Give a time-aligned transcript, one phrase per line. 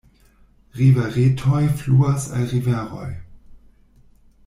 [0.79, 3.09] Riveretoj fluas al riveroj.